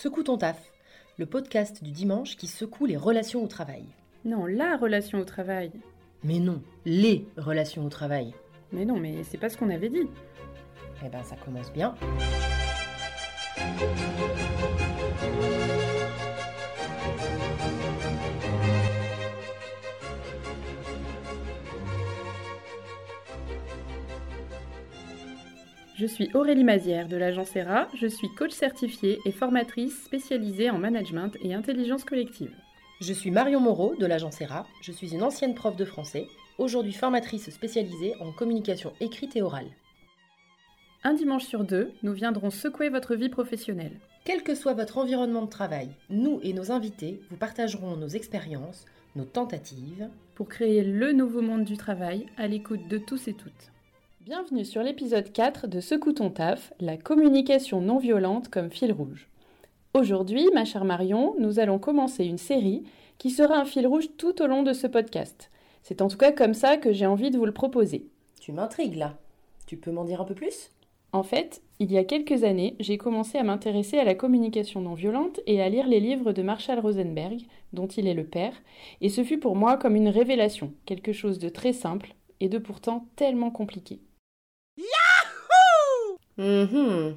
Secoue 0.00 0.22
ton 0.22 0.38
taf, 0.38 0.70
le 1.18 1.26
podcast 1.26 1.82
du 1.82 1.90
dimanche 1.90 2.36
qui 2.36 2.46
secoue 2.46 2.86
les 2.86 2.96
relations 2.96 3.42
au 3.42 3.48
travail. 3.48 3.84
Non, 4.24 4.46
la 4.46 4.76
relation 4.76 5.18
au 5.18 5.24
travail. 5.24 5.72
Mais 6.22 6.38
non, 6.38 6.62
les 6.84 7.26
relations 7.36 7.84
au 7.84 7.88
travail. 7.88 8.32
Mais 8.70 8.84
non, 8.84 8.96
mais 8.96 9.24
c'est 9.24 9.38
pas 9.38 9.48
ce 9.48 9.56
qu'on 9.56 9.70
avait 9.70 9.88
dit. 9.88 10.08
Eh 11.04 11.08
ben 11.08 11.24
ça 11.24 11.34
commence 11.34 11.72
bien. 11.72 11.96
Je 25.98 26.06
suis 26.06 26.30
Aurélie 26.32 26.62
Mazière 26.62 27.08
de 27.08 27.16
l'agence 27.16 27.56
ERA, 27.56 27.88
je 27.92 28.06
suis 28.06 28.28
coach 28.28 28.52
certifiée 28.52 29.18
et 29.24 29.32
formatrice 29.32 30.04
spécialisée 30.04 30.70
en 30.70 30.78
management 30.78 31.32
et 31.42 31.54
intelligence 31.54 32.04
collective. 32.04 32.54
Je 33.00 33.12
suis 33.12 33.32
Marion 33.32 33.58
Moreau 33.58 33.96
de 33.96 34.06
l'agence 34.06 34.40
ERA, 34.40 34.64
je 34.80 34.92
suis 34.92 35.12
une 35.12 35.24
ancienne 35.24 35.56
prof 35.56 35.74
de 35.74 35.84
français, 35.84 36.28
aujourd'hui 36.56 36.92
formatrice 36.92 37.50
spécialisée 37.50 38.14
en 38.20 38.30
communication 38.30 38.92
écrite 39.00 39.34
et 39.34 39.42
orale. 39.42 39.72
Un 41.02 41.14
dimanche 41.14 41.46
sur 41.46 41.64
deux, 41.64 41.90
nous 42.04 42.12
viendrons 42.12 42.50
secouer 42.50 42.90
votre 42.90 43.16
vie 43.16 43.28
professionnelle. 43.28 43.98
Quel 44.24 44.44
que 44.44 44.54
soit 44.54 44.74
votre 44.74 44.98
environnement 44.98 45.42
de 45.42 45.50
travail, 45.50 45.88
nous 46.10 46.38
et 46.44 46.52
nos 46.52 46.70
invités 46.70 47.20
vous 47.28 47.36
partagerons 47.36 47.96
nos 47.96 48.06
expériences, 48.06 48.86
nos 49.16 49.24
tentatives, 49.24 50.08
pour 50.36 50.48
créer 50.48 50.84
le 50.84 51.10
nouveau 51.10 51.42
monde 51.42 51.64
du 51.64 51.76
travail 51.76 52.26
à 52.36 52.46
l'écoute 52.46 52.86
de 52.86 52.98
tous 52.98 53.26
et 53.26 53.34
toutes. 53.34 53.72
Bienvenue 54.28 54.66
sur 54.66 54.82
l'épisode 54.82 55.32
4 55.32 55.68
de 55.68 55.80
Secoue 55.80 56.12
ton 56.12 56.28
taf, 56.28 56.74
la 56.80 56.98
communication 56.98 57.80
non 57.80 57.96
violente 57.96 58.48
comme 58.48 58.70
fil 58.70 58.92
rouge. 58.92 59.30
Aujourd'hui, 59.94 60.46
ma 60.52 60.66
chère 60.66 60.84
Marion, 60.84 61.34
nous 61.38 61.60
allons 61.60 61.78
commencer 61.78 62.26
une 62.26 62.36
série 62.36 62.82
qui 63.16 63.30
sera 63.30 63.56
un 63.56 63.64
fil 63.64 63.86
rouge 63.86 64.10
tout 64.18 64.42
au 64.42 64.46
long 64.46 64.62
de 64.62 64.74
ce 64.74 64.86
podcast. 64.86 65.50
C'est 65.82 66.02
en 66.02 66.08
tout 66.08 66.18
cas 66.18 66.30
comme 66.30 66.52
ça 66.52 66.76
que 66.76 66.92
j'ai 66.92 67.06
envie 67.06 67.30
de 67.30 67.38
vous 67.38 67.46
le 67.46 67.54
proposer. 67.54 68.04
Tu 68.38 68.52
m'intrigues 68.52 68.96
là. 68.96 69.16
Tu 69.66 69.78
peux 69.78 69.92
m'en 69.92 70.04
dire 70.04 70.20
un 70.20 70.26
peu 70.26 70.34
plus? 70.34 70.72
En 71.12 71.22
fait, 71.22 71.62
il 71.78 71.90
y 71.90 71.96
a 71.96 72.04
quelques 72.04 72.44
années, 72.44 72.76
j'ai 72.80 72.98
commencé 72.98 73.38
à 73.38 73.44
m'intéresser 73.44 73.98
à 73.98 74.04
la 74.04 74.14
communication 74.14 74.82
non 74.82 74.92
violente 74.92 75.40
et 75.46 75.62
à 75.62 75.70
lire 75.70 75.88
les 75.88 76.00
livres 76.00 76.34
de 76.34 76.42
Marshall 76.42 76.80
Rosenberg, 76.80 77.46
dont 77.72 77.86
il 77.86 78.06
est 78.06 78.12
le 78.12 78.26
père, 78.26 78.52
et 79.00 79.08
ce 79.08 79.24
fut 79.24 79.38
pour 79.38 79.56
moi 79.56 79.78
comme 79.78 79.96
une 79.96 80.10
révélation, 80.10 80.74
quelque 80.84 81.14
chose 81.14 81.38
de 81.38 81.48
très 81.48 81.72
simple 81.72 82.14
et 82.40 82.50
de 82.50 82.58
pourtant 82.58 83.06
tellement 83.16 83.50
compliqué. 83.50 84.00
Mhm. 86.38 87.16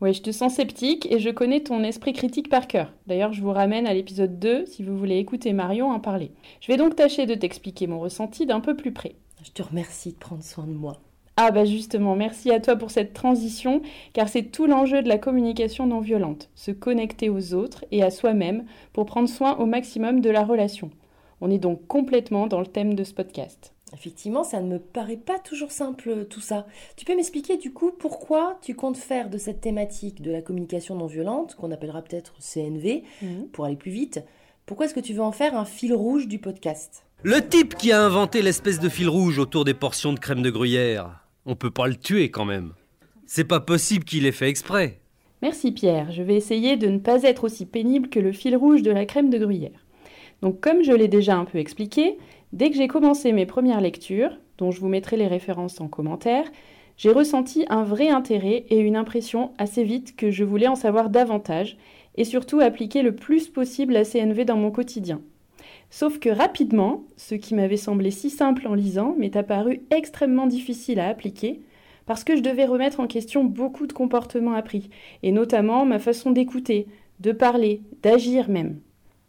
Oui, 0.00 0.14
je 0.14 0.22
te 0.22 0.32
sens 0.32 0.54
sceptique 0.54 1.06
et 1.12 1.18
je 1.18 1.28
connais 1.28 1.60
ton 1.60 1.82
esprit 1.82 2.14
critique 2.14 2.48
par 2.48 2.66
cœur. 2.66 2.90
D'ailleurs, 3.06 3.34
je 3.34 3.42
vous 3.42 3.52
ramène 3.52 3.86
à 3.86 3.92
l'épisode 3.92 4.38
2 4.38 4.64
si 4.64 4.82
vous 4.82 4.96
voulez 4.96 5.18
écouter 5.18 5.52
Marion 5.52 5.90
en 5.90 6.00
parler. 6.00 6.30
Je 6.62 6.68
vais 6.68 6.78
donc 6.78 6.96
tâcher 6.96 7.26
de 7.26 7.34
t'expliquer 7.34 7.86
mon 7.86 8.00
ressenti 8.00 8.46
d'un 8.46 8.60
peu 8.60 8.74
plus 8.74 8.92
près. 8.92 9.14
Je 9.42 9.50
te 9.50 9.62
remercie 9.62 10.12
de 10.12 10.18
prendre 10.18 10.42
soin 10.42 10.66
de 10.66 10.72
moi. 10.72 11.00
Ah 11.36 11.50
bah 11.50 11.64
justement, 11.64 12.16
merci 12.16 12.50
à 12.50 12.60
toi 12.60 12.76
pour 12.76 12.90
cette 12.90 13.12
transition, 13.14 13.82
car 14.12 14.28
c'est 14.28 14.44
tout 14.44 14.66
l'enjeu 14.66 15.02
de 15.02 15.08
la 15.08 15.16
communication 15.16 15.86
non 15.86 16.00
violente, 16.00 16.50
se 16.54 16.70
connecter 16.70 17.30
aux 17.30 17.54
autres 17.54 17.84
et 17.92 18.02
à 18.02 18.10
soi-même 18.10 18.64
pour 18.92 19.06
prendre 19.06 19.28
soin 19.28 19.56
au 19.56 19.64
maximum 19.64 20.20
de 20.20 20.28
la 20.30 20.44
relation. 20.44 20.90
On 21.40 21.50
est 21.50 21.58
donc 21.58 21.86
complètement 21.86 22.46
dans 22.46 22.60
le 22.60 22.66
thème 22.66 22.94
de 22.94 23.04
ce 23.04 23.14
podcast. 23.14 23.72
Effectivement, 23.92 24.44
ça 24.44 24.60
ne 24.60 24.68
me 24.68 24.78
paraît 24.78 25.16
pas 25.16 25.38
toujours 25.38 25.72
simple 25.72 26.26
tout 26.30 26.40
ça. 26.40 26.66
Tu 26.96 27.04
peux 27.04 27.16
m'expliquer 27.16 27.56
du 27.56 27.72
coup 27.72 27.90
pourquoi 27.90 28.58
tu 28.62 28.74
comptes 28.74 28.96
faire 28.96 29.28
de 29.30 29.36
cette 29.38 29.60
thématique 29.60 30.22
de 30.22 30.30
la 30.30 30.42
communication 30.42 30.94
non 30.94 31.06
violente, 31.06 31.56
qu'on 31.56 31.72
appellera 31.72 32.02
peut-être 32.02 32.34
CNV, 32.38 33.02
Mhm. 33.22 33.48
pour 33.52 33.64
aller 33.64 33.76
plus 33.76 33.90
vite, 33.90 34.22
pourquoi 34.66 34.86
est-ce 34.86 34.94
que 34.94 35.00
tu 35.00 35.12
veux 35.12 35.22
en 35.22 35.32
faire 35.32 35.56
un 35.56 35.64
fil 35.64 35.92
rouge 35.92 36.28
du 36.28 36.38
podcast? 36.38 37.04
Le 37.24 37.40
type 37.46 37.74
qui 37.74 37.90
a 37.92 38.00
inventé 38.00 38.42
l'espèce 38.42 38.78
de 38.78 38.88
fil 38.88 39.08
rouge 39.08 39.38
autour 39.38 39.64
des 39.64 39.74
portions 39.74 40.12
de 40.12 40.20
crème 40.20 40.42
de 40.42 40.50
gruyère, 40.50 41.26
on 41.44 41.56
peut 41.56 41.70
pas 41.72 41.88
le 41.88 41.96
tuer 41.96 42.30
quand 42.30 42.44
même. 42.44 42.72
C'est 43.26 43.44
pas 43.44 43.60
possible 43.60 44.04
qu'il 44.04 44.24
ait 44.24 44.32
fait 44.32 44.48
exprès. 44.48 45.00
Merci 45.42 45.72
Pierre, 45.72 46.12
je 46.12 46.22
vais 46.22 46.36
essayer 46.36 46.76
de 46.76 46.86
ne 46.86 46.98
pas 46.98 47.22
être 47.24 47.44
aussi 47.44 47.66
pénible 47.66 48.08
que 48.08 48.20
le 48.20 48.30
fil 48.32 48.56
rouge 48.56 48.82
de 48.82 48.90
la 48.90 49.04
crème 49.04 49.30
de 49.30 49.38
gruyère. 49.38 49.84
Donc 50.42 50.60
comme 50.60 50.82
je 50.82 50.92
l'ai 50.92 51.08
déjà 51.08 51.36
un 51.36 51.44
peu 51.44 51.58
expliqué, 51.58 52.18
dès 52.52 52.70
que 52.70 52.76
j'ai 52.76 52.88
commencé 52.88 53.32
mes 53.32 53.46
premières 53.46 53.80
lectures, 53.80 54.38
dont 54.58 54.70
je 54.70 54.80
vous 54.80 54.88
mettrai 54.88 55.16
les 55.16 55.26
références 55.26 55.80
en 55.80 55.88
commentaire, 55.88 56.44
j'ai 56.96 57.12
ressenti 57.12 57.64
un 57.70 57.82
vrai 57.82 58.10
intérêt 58.10 58.66
et 58.68 58.78
une 58.78 58.96
impression 58.96 59.52
assez 59.58 59.84
vite 59.84 60.16
que 60.16 60.30
je 60.30 60.44
voulais 60.44 60.68
en 60.68 60.74
savoir 60.76 61.08
davantage 61.08 61.78
et 62.16 62.24
surtout 62.24 62.60
appliquer 62.60 63.02
le 63.02 63.14
plus 63.14 63.48
possible 63.48 63.94
la 63.94 64.04
CNV 64.04 64.44
dans 64.44 64.56
mon 64.56 64.70
quotidien. 64.70 65.22
Sauf 65.90 66.18
que 66.18 66.28
rapidement, 66.28 67.04
ce 67.16 67.34
qui 67.34 67.54
m'avait 67.54 67.76
semblé 67.76 68.10
si 68.10 68.30
simple 68.30 68.68
en 68.68 68.74
lisant 68.74 69.14
m'est 69.18 69.36
apparu 69.36 69.82
extrêmement 69.90 70.46
difficile 70.46 71.00
à 71.00 71.08
appliquer 71.08 71.60
parce 72.06 72.24
que 72.24 72.36
je 72.36 72.42
devais 72.42 72.64
remettre 72.64 73.00
en 73.00 73.06
question 73.06 73.44
beaucoup 73.44 73.86
de 73.86 73.92
comportements 73.92 74.54
appris, 74.54 74.90
et 75.22 75.30
notamment 75.30 75.86
ma 75.86 76.00
façon 76.00 76.32
d'écouter, 76.32 76.88
de 77.20 77.30
parler, 77.30 77.82
d'agir 78.02 78.48
même. 78.48 78.80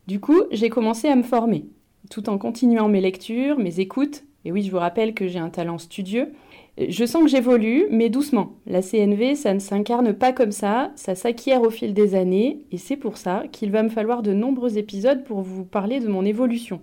Du 0.07 0.19
coup, 0.19 0.41
j'ai 0.51 0.69
commencé 0.69 1.07
à 1.07 1.15
me 1.15 1.21
former, 1.21 1.65
tout 2.11 2.29
en 2.29 2.37
continuant 2.37 2.89
mes 2.89 2.99
lectures, 2.99 3.57
mes 3.57 3.79
écoutes, 3.79 4.25
et 4.43 4.51
oui, 4.51 4.63
je 4.63 4.71
vous 4.71 4.77
rappelle 4.77 5.13
que 5.13 5.27
j'ai 5.27 5.39
un 5.39 5.49
talent 5.49 5.77
studieux. 5.77 6.33
Je 6.77 7.05
sens 7.05 7.23
que 7.23 7.29
j'évolue, 7.29 7.85
mais 7.89 8.09
doucement. 8.09 8.53
La 8.67 8.81
CNV, 8.81 9.35
ça 9.35 9.53
ne 9.53 9.59
s'incarne 9.59 10.13
pas 10.13 10.33
comme 10.33 10.51
ça, 10.51 10.91
ça 10.95 11.15
s'acquiert 11.15 11.61
au 11.61 11.69
fil 11.69 11.93
des 11.93 12.13
années, 12.13 12.65
et 12.71 12.77
c'est 12.77 12.97
pour 12.97 13.17
ça 13.17 13.45
qu'il 13.51 13.71
va 13.71 13.81
me 13.81 13.89
falloir 13.89 14.23
de 14.23 14.33
nombreux 14.33 14.77
épisodes 14.77 15.23
pour 15.23 15.41
vous 15.41 15.63
parler 15.63 16.01
de 16.01 16.09
mon 16.09 16.25
évolution. 16.25 16.81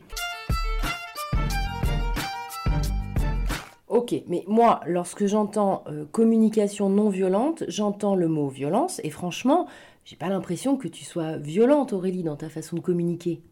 Ok, 3.88 4.14
mais 4.28 4.44
moi, 4.46 4.80
lorsque 4.86 5.26
j'entends 5.26 5.84
euh, 5.88 6.06
communication 6.10 6.88
non 6.88 7.10
violente, 7.10 7.64
j'entends 7.68 8.14
le 8.14 8.28
mot 8.28 8.48
violence, 8.48 8.98
et 9.04 9.10
franchement, 9.10 9.66
j'ai 10.06 10.16
pas 10.16 10.28
l'impression 10.30 10.76
que 10.76 10.88
tu 10.88 11.04
sois 11.04 11.36
violente, 11.36 11.92
Aurélie, 11.92 12.22
dans 12.22 12.36
ta 12.36 12.48
façon 12.48 12.76
de 12.76 12.80
communiquer. 12.80 13.42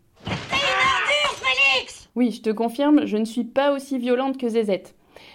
Oui, 2.17 2.31
je 2.31 2.41
te 2.41 2.49
confirme, 2.49 3.05
je 3.05 3.19
ne 3.19 3.27
suis 3.27 3.45
pas 3.45 3.75
aussi 3.75 3.99
violente 3.99 4.39
que 4.39 4.49
Zézette. 4.49 4.95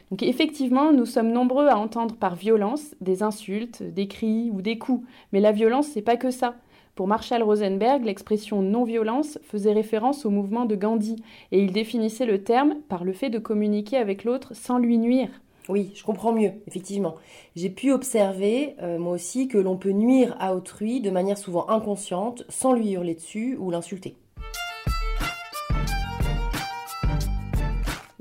Donc 0.10 0.24
effectivement, 0.24 0.92
nous 0.92 1.06
sommes 1.06 1.32
nombreux 1.32 1.68
à 1.68 1.78
entendre 1.78 2.16
par 2.16 2.36
violence 2.36 2.96
des 3.02 3.22
insultes, 3.22 3.84
des 3.84 4.08
cris 4.08 4.50
ou 4.52 4.64
des 4.64 4.80
coups. 4.80 5.06
Mais 5.32 5.40
la 5.40 5.52
violence, 5.52 5.88
c'est 5.88 6.02
pas 6.02 6.18
que 6.18 6.32
ça. 6.32 6.56
Pour 6.96 7.08
Marshall 7.08 7.44
Rosenberg, 7.44 8.04
l'expression 8.04 8.64
non-violence 8.64 9.38
faisait 9.44 9.74
référence 9.74 10.26
au 10.26 10.32
mouvement 10.32 10.66
de 10.66 10.76
Gandhi 10.76 11.18
et 11.52 11.64
il 11.64 11.72
définissait 11.72 12.26
le 12.26 12.44
terme 12.44 12.78
par 12.90 13.04
le 13.04 13.14
fait 13.14 13.30
de 13.30 13.40
communiquer 13.40 13.98
avec 13.98 14.24
l'autre 14.24 14.56
sans 14.56 14.80
lui 14.80 14.98
nuire. 14.98 15.30
Oui, 15.70 15.92
je 15.94 16.04
comprends 16.04 16.34
mieux, 16.34 16.52
effectivement. 16.68 17.16
J'ai 17.56 17.70
pu 17.70 17.92
observer, 17.92 18.76
euh, 18.82 18.98
moi 18.98 19.14
aussi, 19.14 19.48
que 19.48 19.60
l'on 19.60 19.78
peut 19.78 19.92
nuire 19.92 20.36
à 20.40 20.56
autrui 20.56 21.00
de 21.00 21.12
manière 21.12 21.38
souvent 21.38 21.70
inconsciente, 21.70 22.44
sans 22.50 22.74
lui 22.74 22.92
hurler 22.92 23.14
dessus 23.14 23.56
ou 23.60 23.70
l'insulter. 23.70 24.16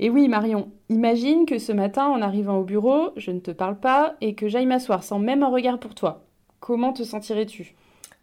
Et 0.03 0.09
oui, 0.09 0.27
Marion, 0.27 0.71
imagine 0.89 1.45
que 1.45 1.59
ce 1.59 1.71
matin, 1.71 2.07
en 2.07 2.23
arrivant 2.23 2.57
au 2.57 2.63
bureau, 2.63 3.11
je 3.17 3.29
ne 3.29 3.39
te 3.39 3.51
parle 3.51 3.79
pas 3.79 4.15
et 4.19 4.33
que 4.33 4.47
j'aille 4.47 4.65
m'asseoir 4.65 5.03
sans 5.03 5.19
même 5.19 5.43
un 5.43 5.49
regard 5.49 5.79
pour 5.79 5.93
toi. 5.93 6.25
Comment 6.59 6.91
te 6.91 7.03
sentirais-tu? 7.03 7.75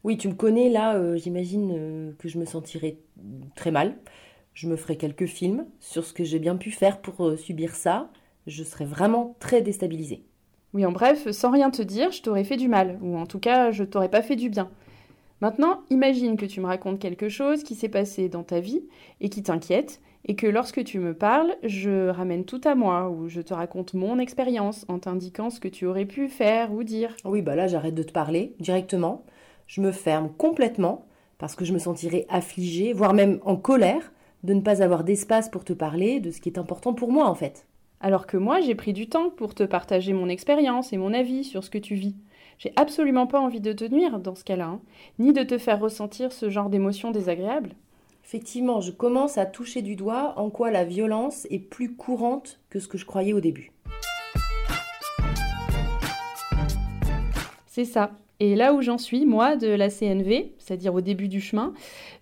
Oui, 0.03 0.17
tu 0.17 0.27
me 0.27 0.35
connais, 0.35 0.71
là, 0.71 0.97
euh, 0.97 1.17
j'imagine 1.17 1.73
euh, 1.73 2.13
que 2.19 2.29
je 2.29 2.39
me 2.39 2.47
sentirais 2.47 2.99
très 3.55 3.71
mal. 3.71 3.97
Je 4.55 4.67
me 4.67 4.75
ferai 4.75 4.97
quelques 4.97 5.27
films 5.27 5.67
sur 5.79 6.05
ce 6.05 6.13
que 6.13 6.25
j'ai 6.25 6.41
bien 6.41 6.57
pu 6.57 6.73
faire 6.73 7.01
pour 7.01 7.25
euh, 7.25 7.37
subir 7.37 7.77
ça. 7.77 8.11
Je 8.49 8.65
serais 8.65 8.85
vraiment 8.85 9.37
très 9.39 9.63
déstabilisée. 9.63 10.25
Oui, 10.75 10.85
en 10.85 10.91
bref, 10.91 11.31
sans 11.31 11.53
rien 11.53 11.71
te 11.71 11.83
dire, 11.83 12.11
je 12.11 12.23
t'aurais 12.23 12.43
fait 12.43 12.57
du 12.57 12.67
mal, 12.67 12.99
ou 13.03 13.17
en 13.17 13.27
tout 13.27 13.39
cas, 13.39 13.71
je 13.71 13.85
t'aurais 13.85 14.11
pas 14.11 14.23
fait 14.23 14.37
du 14.37 14.51
bien. 14.51 14.69
Maintenant, 15.41 15.83
imagine 15.91 16.37
que 16.37 16.47
tu 16.47 16.61
me 16.61 16.67
racontes 16.67 16.99
quelque 16.99 17.29
chose 17.29 17.63
qui 17.63 17.77
s'est 17.77 17.89
passé 17.89 18.29
dans 18.29 18.43
ta 18.43 18.59
vie 18.59 18.83
et 19.21 19.29
qui 19.29 19.45
t'inquiète, 19.45 20.01
et 20.25 20.37
que 20.37 20.47
lorsque 20.47 20.85
tu 20.85 20.99
me 20.99 21.15
parles, 21.15 21.57
je 21.63 22.09
ramène 22.09 22.45
tout 22.45 22.61
à 22.65 22.75
moi, 22.75 23.09
ou 23.09 23.29
je 23.29 23.41
te 23.41 23.55
raconte 23.55 23.95
mon 23.95 24.19
expérience 24.19 24.85
en 24.89 24.99
t'indiquant 24.99 25.51
ce 25.51 25.61
que 25.61 25.69
tu 25.69 25.87
aurais 25.87 26.05
pu 26.05 26.29
faire 26.29 26.73
ou 26.73 26.83
dire. 26.85 27.15
Oui, 27.25 27.43
bah 27.43 27.57
là, 27.57 27.67
j'arrête 27.67 27.95
de 27.95 28.03
te 28.03 28.13
parler 28.13 28.55
directement. 28.61 29.25
Je 29.67 29.81
me 29.81 29.93
ferme 29.93 30.31
complètement 30.37 31.07
parce 31.39 31.55
que 31.55 31.65
je 31.65 31.73
me 31.73 31.79
sentirais 31.79 32.27
affligée, 32.29 32.93
voire 32.93 33.15
même 33.15 33.39
en 33.45 33.57
colère, 33.57 34.13
de 34.43 34.55
ne 34.55 34.61
pas 34.61 34.83
avoir 34.83 35.05
d'espace 35.05 35.49
pour 35.49 35.65
te 35.65 35.73
parler 35.73 36.21
de 36.21 36.31
ce 36.31 36.41
qui 36.41 36.49
est 36.49 36.59
important 36.59 36.95
pour 36.95 37.13
moi, 37.13 37.27
en 37.27 37.35
fait. 37.35 37.67
Alors 38.01 38.27
que 38.27 38.37
moi, 38.37 38.61
j'ai 38.61 38.75
pris 38.75 38.93
du 38.93 39.09
temps 39.09 39.31
pour 39.31 39.55
te 39.55 39.65
partager 39.65 40.13
mon 40.13 40.29
expérience 40.29 40.93
et 40.93 40.97
mon 40.97 41.13
avis 41.13 41.45
sur 41.45 41.65
ce 41.65 41.71
que 41.71 41.79
tu 41.79 41.95
vis. 41.95 42.15
J'ai 42.59 42.73
absolument 42.77 43.27
pas 43.27 43.41
envie 43.41 43.61
de 43.61 43.73
te 43.73 43.85
nuire 43.85 44.19
dans 44.19 44.35
ce 44.35 44.45
cas-là, 44.45 44.67
hein, 44.67 44.81
ni 45.19 45.33
de 45.33 45.43
te 45.43 45.59
faire 45.59 45.81
ressentir 45.81 46.33
ce 46.33 46.51
genre 46.51 46.71
d'émotions 46.71 47.11
désagréables. 47.11 47.75
Effectivement, 48.29 48.83
je 48.83 48.91
commence 48.91 49.39
à 49.39 49.47
toucher 49.47 49.81
du 49.81 49.97
doigt 49.97 50.35
en 50.37 50.51
quoi 50.51 50.71
la 50.71 50.85
violence 50.85 51.47
est 51.49 51.59
plus 51.59 51.97
courante 51.97 52.61
que 52.69 52.79
ce 52.79 52.87
que 52.87 52.99
je 52.99 53.07
croyais 53.07 53.33
au 53.33 53.41
début. 53.41 53.73
C'est 57.65 57.87
ça. 57.87 58.11
Et 58.39 58.55
là 58.55 58.75
où 58.75 58.83
j'en 58.83 58.99
suis, 58.99 59.25
moi, 59.25 59.57
de 59.57 59.69
la 59.69 59.89
CNV, 59.89 60.53
c'est-à-dire 60.59 60.93
au 60.93 61.01
début 61.01 61.29
du 61.29 61.41
chemin, 61.41 61.73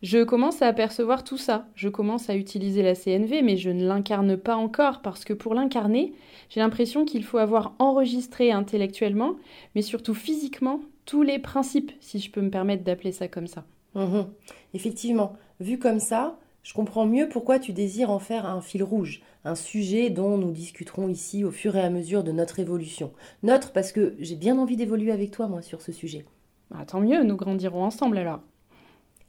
je 0.05 0.23
commence 0.23 0.63
à 0.63 0.69
apercevoir 0.69 1.25
tout 1.25 1.39
ça. 1.39 1.67
Je 1.75 1.89
commence 1.89 2.31
à 2.31 2.37
utiliser 2.37 2.83
la 2.83 2.95
CNV, 2.95 3.43
mais 3.43 3.57
je 3.57 3.71
ne 3.71 3.85
l'incarne 3.85 4.37
pas 4.37 4.55
encore, 4.55 5.03
parce 5.03 5.25
que 5.25 5.33
pour 5.33 5.55
l'incarner, 5.55 6.13
j'ai 6.51 6.61
l'impression 6.61 7.05
qu'il 7.05 7.25
faut 7.25 7.39
avoir 7.39 7.75
enregistré 7.81 8.53
intellectuellement, 8.53 9.35
mais 9.75 9.83
surtout 9.83 10.15
physiquement, 10.15 10.79
tous 11.05 11.23
les 11.23 11.41
principes, 11.41 11.91
si 11.99 12.21
je 12.21 12.31
peux 12.31 12.43
me 12.43 12.51
permettre 12.51 12.85
d'appeler 12.85 13.11
ça 13.11 13.27
comme 13.27 13.49
ça. 13.49 13.65
Mhm. 13.97 14.27
Effectivement, 14.75 15.33
vu 15.59 15.79
comme 15.79 16.01
ça, 16.01 16.39
je 16.63 16.75
comprends 16.75 17.07
mieux 17.07 17.29
pourquoi 17.29 17.59
tu 17.59 17.73
désires 17.73 18.11
en 18.11 18.19
faire 18.19 18.45
un 18.45 18.61
fil 18.61 18.83
rouge, 18.83 19.23
un 19.45 19.55
sujet 19.55 20.11
dont 20.11 20.37
nous 20.37 20.53
discuterons 20.53 21.09
ici 21.09 21.45
au 21.45 21.51
fur 21.51 21.77
et 21.77 21.81
à 21.81 21.91
mesure 21.91 22.23
de 22.23 22.33
notre 22.33 22.61
évolution. 22.61 23.13
Notre 23.43 23.73
parce 23.73 23.93
que 23.93 24.15
j'ai 24.19 24.37
bien 24.37 24.59
envie 24.59 24.77
d'évoluer 24.77 25.13
avec 25.13 25.31
toi, 25.31 25.49
moi, 25.49 25.63
sur 25.63 25.81
ce 25.81 25.93
sujet. 25.93 26.27
Bah, 26.71 26.85
tant 26.87 27.01
mieux, 27.01 27.23
nous 27.25 27.37
grandirons 27.37 27.85
ensemble 27.85 28.19
alors. 28.19 28.41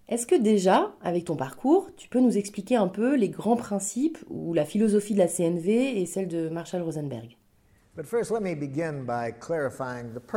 Est-ce 0.09 0.27
que 0.27 0.35
déjà, 0.35 0.93
avec 1.01 1.25
ton 1.25 1.35
parcours, 1.35 1.89
tu 1.95 2.09
peux 2.09 2.19
nous 2.19 2.37
expliquer 2.37 2.75
un 2.75 2.87
peu 2.87 3.15
les 3.15 3.29
grands 3.29 3.57
principes 3.57 4.17
ou 4.29 4.53
la 4.53 4.65
philosophie 4.65 5.13
de 5.13 5.19
la 5.19 5.27
CNV 5.27 6.01
et 6.01 6.05
celle 6.05 6.27
de 6.27 6.49
Marshall 6.49 6.81
Rosenberg? 6.81 7.37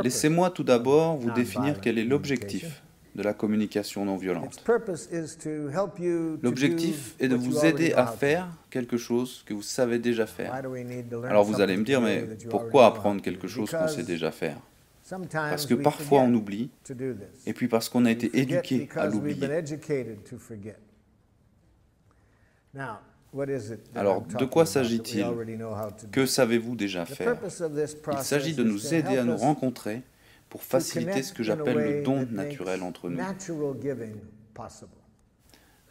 Laissez-moi 0.03 0.51
tout 0.51 0.65
d'abord 0.65 1.17
vous 1.17 1.31
définir 1.31 1.81
quel 1.81 1.99
est 1.99 2.05
l'objectif 2.05 2.83
de 3.15 3.23
la 3.23 3.35
communication 3.35 4.05
non 4.05 4.17
violente. 4.17 4.65
L'objectif 6.43 7.15
est 7.19 7.29
de 7.29 7.35
vous 7.35 7.65
aider 7.65 7.93
à 7.93 8.07
faire 8.07 8.49
quelque 8.71 8.97
chose 8.97 9.43
que 9.47 9.55
vous 9.55 9.63
savez 9.63 9.99
déjà 9.99 10.27
faire. 10.27 10.55
Alors 11.25 11.45
vous 11.45 11.61
allez 11.61 11.77
me 11.77 11.85
dire, 11.85 12.01
mais 12.01 12.27
pourquoi 12.49 12.87
apprendre 12.87 13.21
quelque 13.23 13.49
chose 13.49 13.71
qu'on 13.71 13.89
sait 13.89 14.05
déjà 14.05 14.31
faire? 14.31 14.59
Parce 15.33 15.67
que 15.67 15.75
parfois 15.75 16.21
on 16.21 16.33
oublie, 16.35 16.71
et 17.47 17.53
puis 17.53 17.67
parce 17.67 17.89
qu'on 17.89 18.05
a 18.05 18.13
été 18.13 18.31
éduqué 18.39 18.89
à 18.95 19.07
l'oublier. 19.07 19.49
Alors, 23.95 24.23
de 24.23 24.45
quoi 24.45 24.67
s'agit-il? 24.67 25.27
Que 26.13 26.27
savez-vous 26.27 26.77
déjà 26.77 27.05
faire? 27.07 27.37
Il 28.13 28.19
s'agit 28.23 28.55
de 28.55 28.63
nous 28.63 28.95
aider 28.95 29.19
à 29.19 29.25
nous 29.25 29.37
rencontrer 29.37 30.03
pour 30.51 30.63
faciliter 30.63 31.23
ce 31.23 31.33
que 31.33 31.43
j'appelle 31.43 31.79
le 31.79 32.03
don 32.03 32.27
naturel 32.31 32.83
entre 32.83 33.09
nous. 33.09 33.19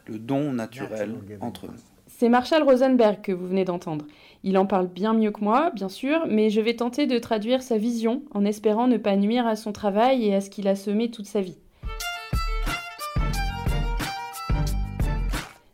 Le 0.06 0.20
don 0.20 0.52
naturel 0.54 1.16
entre 1.42 1.68
nous. 1.68 1.80
C'est 2.08 2.28
Marshall 2.28 2.64
Rosenberg 2.64 3.22
que 3.22 3.32
vous 3.32 3.48
venez 3.48 3.64
d'entendre. 3.64 4.06
Il 4.44 4.58
en 4.58 4.66
parle 4.66 4.88
bien 4.88 5.14
mieux 5.14 5.32
que 5.32 5.42
moi, 5.42 5.72
bien 5.74 5.88
sûr, 5.88 6.26
mais 6.28 6.50
je 6.50 6.60
vais 6.60 6.76
tenter 6.76 7.08
de 7.08 7.18
traduire 7.18 7.64
sa 7.64 7.78
vision 7.78 8.24
en 8.32 8.44
espérant 8.44 8.88
ne 8.88 8.98
pas 8.98 9.16
nuire 9.16 9.48
à 9.48 9.56
son 9.56 9.72
travail 9.72 10.26
et 10.26 10.36
à 10.36 10.42
ce 10.42 10.50
qu'il 10.50 10.68
a 10.68 10.76
semé 10.76 11.10
toute 11.10 11.28
sa 11.28 11.40
vie. 11.40 11.58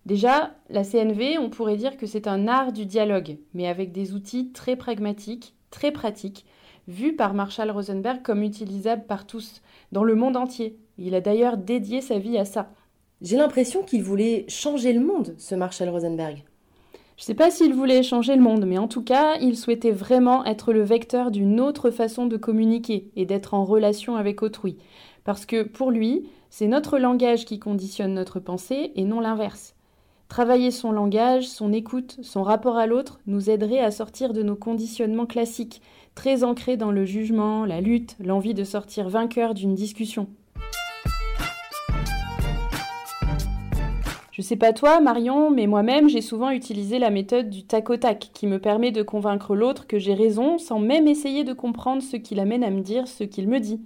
Déjà, 0.05 0.53
la 0.69 0.83
CNV, 0.83 1.39
on 1.39 1.49
pourrait 1.49 1.77
dire 1.77 1.97
que 1.97 2.05
c'est 2.05 2.27
un 2.27 2.47
art 2.47 2.71
du 2.71 2.85
dialogue, 2.85 3.37
mais 3.55 3.67
avec 3.67 3.91
des 3.91 4.13
outils 4.13 4.51
très 4.51 4.75
pragmatiques, 4.75 5.55
très 5.71 5.91
pratiques, 5.91 6.45
vu 6.87 7.15
par 7.15 7.33
Marshall 7.33 7.71
Rosenberg 7.71 8.21
comme 8.21 8.43
utilisable 8.43 9.05
par 9.07 9.25
tous, 9.25 9.61
dans 9.91 10.03
le 10.03 10.15
monde 10.15 10.37
entier. 10.37 10.77
Il 10.97 11.15
a 11.15 11.21
d'ailleurs 11.21 11.57
dédié 11.57 12.01
sa 12.01 12.19
vie 12.19 12.37
à 12.37 12.45
ça. 12.45 12.71
J'ai 13.21 13.37
l'impression 13.37 13.83
qu'il 13.83 14.03
voulait 14.03 14.45
changer 14.47 14.93
le 14.93 15.05
monde, 15.05 15.35
ce 15.37 15.55
Marshall 15.55 15.89
Rosenberg. 15.89 16.43
Je 17.17 17.23
ne 17.23 17.25
sais 17.25 17.33
pas 17.33 17.49
s'il 17.49 17.73
voulait 17.73 18.03
changer 18.03 18.35
le 18.35 18.41
monde, 18.41 18.65
mais 18.65 18.77
en 18.77 18.89
tout 18.89 19.01
cas, 19.01 19.37
il 19.39 19.55
souhaitait 19.55 19.91
vraiment 19.91 20.43
être 20.43 20.73
le 20.73 20.83
vecteur 20.83 21.31
d'une 21.31 21.61
autre 21.61 21.89
façon 21.89 22.25
de 22.25 22.35
communiquer 22.35 23.09
et 23.15 23.25
d'être 23.25 23.53
en 23.53 23.63
relation 23.63 24.17
avec 24.17 24.43
autrui. 24.43 24.77
Parce 25.23 25.45
que 25.45 25.63
pour 25.63 25.91
lui, 25.91 26.27
c'est 26.49 26.67
notre 26.67 26.99
langage 26.99 27.45
qui 27.45 27.57
conditionne 27.57 28.13
notre 28.13 28.41
pensée 28.41 28.91
et 28.95 29.05
non 29.05 29.21
l'inverse. 29.21 29.74
Travailler 30.27 30.71
son 30.71 30.91
langage, 30.91 31.47
son 31.47 31.71
écoute, 31.71 32.17
son 32.21 32.43
rapport 32.43 32.77
à 32.77 32.87
l'autre 32.87 33.19
nous 33.27 33.49
aiderait 33.49 33.79
à 33.79 33.91
sortir 33.91 34.33
de 34.33 34.41
nos 34.41 34.55
conditionnements 34.55 35.27
classiques 35.27 35.81
très 36.15 36.43
ancré 36.43 36.77
dans 36.77 36.91
le 36.91 37.05
jugement, 37.05 37.65
la 37.65 37.79
lutte, 37.79 38.15
l'envie 38.19 38.53
de 38.53 38.63
sortir 38.63 39.07
vainqueur 39.07 39.53
d'une 39.53 39.75
discussion. 39.75 40.27
Je 44.31 44.41
sais 44.41 44.57
pas 44.57 44.73
toi, 44.73 44.99
Marion, 44.99 45.49
mais 45.49 45.67
moi-même, 45.67 46.09
j'ai 46.09 46.19
souvent 46.21 46.49
utilisé 46.49 46.99
la 46.99 47.09
méthode 47.09 47.49
du 47.49 47.63
tac 47.63 47.89
au 47.89 47.95
tac, 47.95 48.31
qui 48.33 48.47
me 48.47 48.59
permet 48.59 48.91
de 48.91 49.01
convaincre 49.01 49.55
l'autre 49.55 49.87
que 49.87 49.99
j'ai 49.99 50.13
raison 50.13 50.57
sans 50.57 50.79
même 50.79 51.07
essayer 51.07 51.45
de 51.45 51.53
comprendre 51.53 52.01
ce 52.01 52.17
qui 52.17 52.35
l'amène 52.35 52.63
à 52.63 52.69
me 52.69 52.81
dire 52.81 53.07
ce 53.07 53.23
qu'il 53.23 53.47
me 53.47 53.59
dit. 53.59 53.79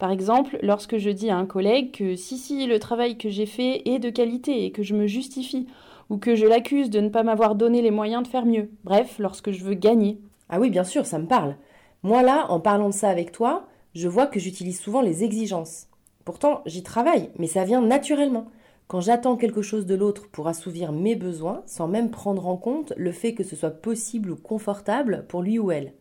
Par 0.00 0.10
exemple, 0.10 0.58
lorsque 0.62 0.96
je 0.96 1.10
dis 1.10 1.28
à 1.28 1.36
un 1.36 1.44
collègue 1.44 1.92
que 1.92 2.16
si 2.16 2.38
si 2.38 2.66
le 2.66 2.78
travail 2.78 3.18
que 3.18 3.28
j'ai 3.28 3.44
fait 3.44 3.86
est 3.86 3.98
de 3.98 4.08
qualité 4.08 4.64
et 4.64 4.72
que 4.72 4.82
je 4.82 4.94
me 4.94 5.06
justifie, 5.06 5.66
ou 6.08 6.16
que 6.16 6.34
je 6.34 6.46
l'accuse 6.46 6.88
de 6.88 7.00
ne 7.00 7.10
pas 7.10 7.22
m'avoir 7.22 7.54
donné 7.54 7.82
les 7.82 7.90
moyens 7.90 8.22
de 8.22 8.28
faire 8.28 8.46
mieux. 8.46 8.70
Bref, 8.82 9.18
lorsque 9.18 9.50
je 9.50 9.62
veux 9.62 9.74
gagner. 9.74 10.18
Ah 10.48 10.58
oui, 10.58 10.70
bien 10.70 10.84
sûr, 10.84 11.04
ça 11.04 11.18
me 11.18 11.26
parle. 11.26 11.54
Moi 12.02 12.22
là, 12.22 12.46
en 12.48 12.60
parlant 12.60 12.88
de 12.88 12.94
ça 12.94 13.10
avec 13.10 13.30
toi, 13.30 13.66
je 13.94 14.08
vois 14.08 14.26
que 14.26 14.40
j'utilise 14.40 14.80
souvent 14.80 15.02
les 15.02 15.22
exigences. 15.22 15.88
Pourtant, 16.24 16.62
j'y 16.64 16.82
travaille, 16.82 17.28
mais 17.38 17.46
ça 17.46 17.64
vient 17.64 17.82
naturellement. 17.82 18.46
Quand 18.88 19.02
j'attends 19.02 19.36
quelque 19.36 19.60
chose 19.60 19.84
de 19.84 19.94
l'autre 19.94 20.30
pour 20.32 20.48
assouvir 20.48 20.92
mes 20.92 21.14
besoins, 21.14 21.62
sans 21.66 21.88
même 21.88 22.10
prendre 22.10 22.48
en 22.48 22.56
compte 22.56 22.94
le 22.96 23.12
fait 23.12 23.34
que 23.34 23.44
ce 23.44 23.54
soit 23.54 23.68
possible 23.68 24.30
ou 24.30 24.36
confortable 24.36 25.26
pour 25.28 25.42
lui 25.42 25.58
ou 25.58 25.70
elle. 25.70 25.92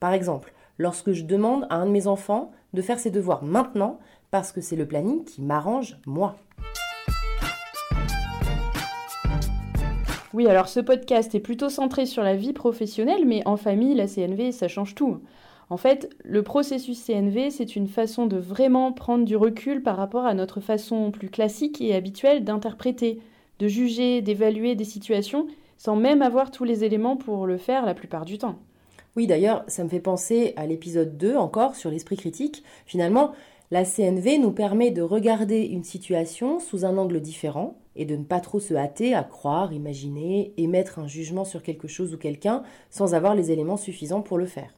Par 0.00 0.12
exemple, 0.12 0.52
lorsque 0.78 1.12
je 1.12 1.22
demande 1.22 1.68
à 1.70 1.76
un 1.76 1.86
de 1.86 1.92
mes 1.92 2.08
enfants 2.08 2.50
de 2.76 2.82
faire 2.82 3.00
ses 3.00 3.10
devoirs 3.10 3.42
maintenant, 3.42 3.98
parce 4.30 4.52
que 4.52 4.60
c'est 4.60 4.76
le 4.76 4.86
planning 4.86 5.24
qui 5.24 5.42
m'arrange 5.42 5.96
moi. 6.06 6.36
Oui, 10.34 10.46
alors 10.46 10.68
ce 10.68 10.80
podcast 10.80 11.34
est 11.34 11.40
plutôt 11.40 11.70
centré 11.70 12.04
sur 12.04 12.22
la 12.22 12.36
vie 12.36 12.52
professionnelle, 12.52 13.24
mais 13.24 13.42
en 13.46 13.56
famille, 13.56 13.94
la 13.94 14.06
CNV, 14.06 14.52
ça 14.52 14.68
change 14.68 14.94
tout. 14.94 15.20
En 15.70 15.78
fait, 15.78 16.14
le 16.22 16.42
processus 16.42 17.02
CNV, 17.02 17.50
c'est 17.50 17.74
une 17.74 17.88
façon 17.88 18.26
de 18.26 18.36
vraiment 18.36 18.92
prendre 18.92 19.24
du 19.24 19.36
recul 19.36 19.82
par 19.82 19.96
rapport 19.96 20.26
à 20.26 20.34
notre 20.34 20.60
façon 20.60 21.10
plus 21.10 21.30
classique 21.30 21.80
et 21.80 21.94
habituelle 21.94 22.44
d'interpréter, 22.44 23.20
de 23.58 23.68
juger, 23.68 24.20
d'évaluer 24.20 24.74
des 24.74 24.84
situations, 24.84 25.46
sans 25.78 25.96
même 25.96 26.20
avoir 26.20 26.50
tous 26.50 26.64
les 26.64 26.84
éléments 26.84 27.16
pour 27.16 27.46
le 27.46 27.56
faire 27.56 27.86
la 27.86 27.94
plupart 27.94 28.26
du 28.26 28.36
temps. 28.36 28.58
Oui, 29.16 29.26
d'ailleurs, 29.26 29.64
ça 29.66 29.82
me 29.82 29.88
fait 29.88 29.98
penser 29.98 30.52
à 30.56 30.66
l'épisode 30.66 31.16
2 31.16 31.36
encore 31.36 31.74
sur 31.74 31.90
l'esprit 31.90 32.18
critique. 32.18 32.62
Finalement, 32.84 33.32
la 33.70 33.86
CNV 33.86 34.36
nous 34.36 34.52
permet 34.52 34.90
de 34.90 35.00
regarder 35.00 35.62
une 35.62 35.84
situation 35.84 36.60
sous 36.60 36.84
un 36.84 36.98
angle 36.98 37.22
différent, 37.22 37.78
et 37.96 38.04
de 38.04 38.14
ne 38.14 38.24
pas 38.24 38.40
trop 38.40 38.60
se 38.60 38.74
hâter 38.74 39.14
à 39.14 39.22
croire, 39.22 39.72
imaginer, 39.72 40.52
émettre 40.58 40.98
un 40.98 41.06
jugement 41.06 41.46
sur 41.46 41.62
quelque 41.62 41.88
chose 41.88 42.12
ou 42.12 42.18
quelqu'un 42.18 42.62
sans 42.90 43.14
avoir 43.14 43.34
les 43.34 43.50
éléments 43.50 43.78
suffisants 43.78 44.20
pour 44.20 44.36
le 44.36 44.44
faire. 44.44 44.74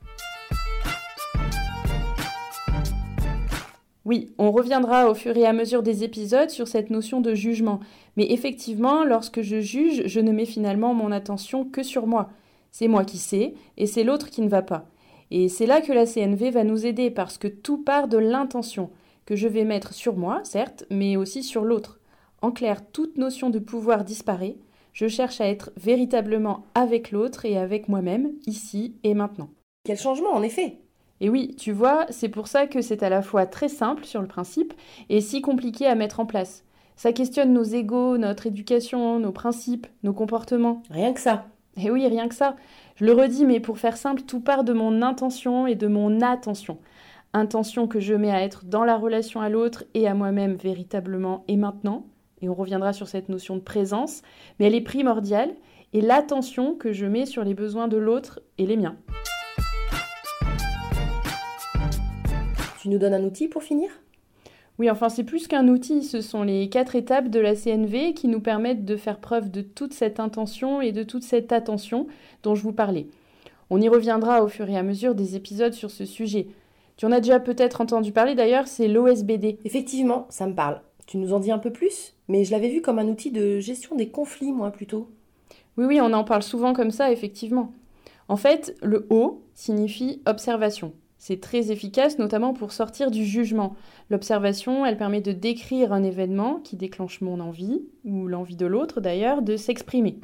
Oui, 4.05 4.33
on 4.39 4.53
reviendra 4.53 5.11
au 5.11 5.15
fur 5.15 5.37
et 5.37 5.47
à 5.47 5.53
mesure 5.53 5.83
des 5.83 6.05
épisodes 6.05 6.49
sur 6.49 6.69
cette 6.69 6.91
notion 6.91 7.21
de 7.21 7.35
jugement. 7.35 7.81
Mais 8.17 8.31
effectivement, 8.31 9.05
lorsque 9.05 9.43
je 9.43 9.61
juge, 9.61 10.05
je 10.07 10.21
ne 10.21 10.31
mets 10.31 10.47
finalement 10.47 10.95
mon 10.95 11.11
attention 11.11 11.65
que 11.65 11.83
sur 11.83 12.07
moi. 12.07 12.31
C'est 12.71 12.89
moi 12.89 13.05
qui 13.05 13.19
sais, 13.19 13.55
et 13.77 13.87
c'est 13.87 14.05
l'autre 14.05 14.31
qui 14.31 14.43
ne 14.43 14.49
va 14.49 14.63
pas. 14.63 14.87
Et 15.31 15.49
c'est 15.49 15.67
là 15.67 15.81
que 15.81 15.93
la 15.93 16.07
CNV 16.07 16.51
va 16.51 16.65
nous 16.65 16.87
aider, 16.87 17.11
parce 17.11 17.39
que 17.39 17.49
tout 17.49 17.79
part 17.79 18.09
de 18.09 18.19
l'intention, 18.19 18.91
que 19.27 19.37
je 19.37 19.49
vais 19.49 19.65
mettre 19.65 19.93
sur 19.93 20.17
moi, 20.17 20.41
certes, 20.45 20.85
mais 20.91 21.17
aussi 21.17 21.43
sur 21.43 21.65
l'autre. 21.65 22.01
En 22.41 22.51
clair, 22.51 22.81
toute 22.93 23.19
notion 23.19 23.51
de 23.51 23.59
pouvoir 23.59 24.05
disparaît. 24.05 24.57
Je 24.95 25.07
cherche 25.07 25.41
à 25.41 25.47
être 25.47 25.71
véritablement 25.77 26.65
avec 26.75 27.11
l'autre 27.11 27.45
et 27.45 27.59
avec 27.59 27.89
moi-même, 27.89 28.33
ici 28.47 28.95
et 29.05 29.13
maintenant. 29.13 29.51
Quel 29.85 29.99
changement, 29.99 30.33
en 30.33 30.43
effet 30.43 30.79
Et 31.21 31.29
oui, 31.29 31.55
tu 31.57 31.73
vois, 31.73 32.07
c'est 32.11 32.29
pour 32.29 32.49
ça 32.49 32.67
que 32.67 32.81
c'est 32.81 33.03
à 33.03 33.11
la 33.11 33.23
fois 33.23 33.45
très 33.45 33.69
simple 33.69 34.05
sur 34.05 34.23
le 34.23 34.29
principe 34.29 34.73
et 35.09 35.21
si 35.21 35.43
compliqué 35.43 35.87
à 35.87 35.95
mettre 35.95 36.21
en 36.21 36.27
place. 36.27 36.65
Ça 36.97 37.13
questionne 37.13 37.53
nos 37.53 37.63
égaux, 37.63 38.19
notre 38.19 38.47
éducation, 38.47 39.21
nos 39.21 39.31
principes, 39.33 39.87
nos 40.03 40.13
comportements. 40.13 40.83
Rien 40.91 41.13
que 41.13 41.21
ça. 41.21 41.47
Et 41.81 41.91
oui, 41.91 42.07
rien 42.09 42.29
que 42.29 42.35
ça. 42.35 42.57
Je 42.97 43.05
le 43.05 43.13
redis, 43.13 43.47
mais 43.47 43.61
pour 43.61 43.79
faire 43.79 43.97
simple, 43.97 44.23
tout 44.23 44.41
part 44.41 44.65
de 44.65 44.73
mon 44.73 45.01
intention 45.03 45.67
et 45.67 45.77
de 45.77 45.87
mon 45.87 46.21
attention. 46.21 46.79
Intention 47.33 47.87
que 47.87 48.01
je 48.01 48.15
mets 48.15 48.33
à 48.33 48.43
être 48.43 48.65
dans 48.65 48.85
la 48.85 48.97
relation 48.97 49.41
à 49.41 49.49
l'autre 49.49 49.85
et 49.95 50.09
à 50.09 50.15
moi-même 50.15 50.55
véritablement 50.55 51.45
et 51.47 51.57
maintenant, 51.57 52.07
et 52.41 52.49
on 52.49 52.55
reviendra 52.55 52.93
sur 52.93 53.07
cette 53.07 53.29
notion 53.29 53.55
de 53.57 53.61
présence, 53.61 54.23
mais 54.59 54.67
elle 54.67 54.75
est 54.75 54.81
primordiale, 54.81 55.55
et 55.93 56.01
l'attention 56.01 56.75
que 56.75 56.93
je 56.93 57.07
mets 57.07 57.27
sur 57.27 57.45
les 57.45 57.55
besoins 57.55 57.87
de 57.87 57.97
l'autre 57.97 58.41
et 58.59 58.67
les 58.67 58.77
miens. 58.77 58.97
Tu 62.81 62.89
nous 62.89 62.99
donnes 62.99 63.15
un 63.15 63.25
outil 63.25 63.49
pour 63.49 63.63
finir? 63.63 63.91
Oui, 64.79 64.89
enfin 64.91 65.09
c'est 65.09 65.25
plus 65.25 65.49
qu'un 65.49 65.67
outil, 65.67 66.05
ce 66.05 66.21
sont 66.21 66.45
les 66.45 66.69
quatre 66.69 66.95
étapes 66.95 67.29
de 67.29 67.41
la 67.41 67.57
CNV 67.57 68.15
qui 68.15 68.29
nous 68.29 68.41
permettent 68.41 68.85
de 68.85 68.97
faire 68.97 69.19
preuve 69.19 69.51
de 69.51 69.61
toute 69.61 69.93
cette 69.93 70.21
intention 70.21 70.81
et 70.81 70.93
de 70.93 71.03
toute 71.03 71.25
cette 71.25 71.51
attention 71.51 72.07
dont 72.45 72.55
je 72.55 72.63
vous 72.63 72.73
parlais. 72.73 73.09
On 73.71 73.81
y 73.81 73.89
reviendra 73.89 74.43
au 74.43 74.49
fur 74.49 74.71
et 74.71 74.77
à 74.77 74.85
mesure 74.85 75.15
des 75.17 75.35
épisodes 75.35 75.73
sur 75.73 75.91
ce 75.91 76.05
sujet. 76.05 76.47
Tu 76.97 77.07
en 77.07 77.13
as 77.13 77.21
déjà 77.21 77.41
peut-être 77.41 77.81
entendu 77.81 78.13
parler 78.13 78.35
d'ailleurs, 78.35 78.69
c'est 78.69 78.89
l'OSBD. 78.89 79.59
Effectivement, 79.65 80.27
ça 80.31 80.47
me 80.47 80.55
parle. 80.55 80.81
Tu 81.07 81.17
nous 81.17 81.33
en 81.33 81.41
dis 81.41 81.51
un 81.51 81.59
peu 81.59 81.73
plus? 81.73 82.15
Mais 82.29 82.45
je 82.45 82.53
l'avais 82.53 82.69
vu 82.69 82.81
comme 82.81 82.99
un 82.99 83.09
outil 83.09 83.31
de 83.31 83.61
gestion 83.61 83.97
des 83.97 84.09
conflits, 84.09 84.53
moi, 84.53 84.71
plutôt. 84.71 85.09
Oui, 85.77 85.87
oui, 85.87 86.01
on 86.01 86.13
en 86.13 86.25
parle 86.25 86.43
souvent 86.43 86.73
comme 86.73 86.91
ça, 86.91 87.11
effectivement. 87.11 87.73
En 88.29 88.37
fait, 88.37 88.77
le 88.83 89.07
O 89.11 89.43
signifie 89.55 90.23
observation. 90.27 90.93
C'est 91.21 91.41
très 91.41 91.73
efficace, 91.73 92.19
notamment 92.19 92.55
pour 92.55 92.73
sortir 92.73 93.11
du 93.11 93.25
jugement. 93.25 93.75
L'observation, 94.09 94.87
elle 94.87 94.97
permet 94.97 95.21
de 95.21 95.33
décrire 95.33 95.93
un 95.93 96.05
événement 96.05 96.61
qui 96.63 96.77
déclenche 96.77 97.21
mon 97.21 97.41
envie, 97.41 97.83
ou 98.05 98.29
l'envie 98.29 98.55
de 98.55 98.67
l'autre 98.67 99.01
d'ailleurs, 99.01 99.43
de 99.43 99.57
s'exprimer. 99.57 100.21